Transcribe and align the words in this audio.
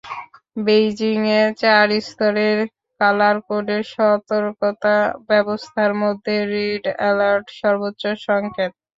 বেইজিংয়ে 0.57 1.41
চার 1.61 1.87
স্তরের 2.01 2.57
কালার-কোডের 3.01 3.83
সতর্কতা 3.91 4.95
ব্যবস্থার 5.29 5.91
মধ্যে 6.01 6.35
রেড 6.51 6.83
অ্যালার্ট 6.97 7.47
সর্বোচ্চ 7.59 8.03
সংকেত। 8.25 8.71